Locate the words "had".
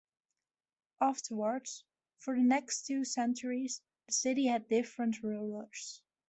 4.47-4.67